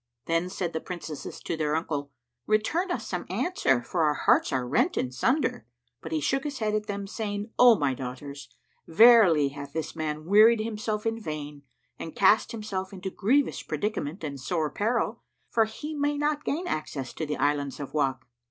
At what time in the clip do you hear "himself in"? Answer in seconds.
10.61-11.19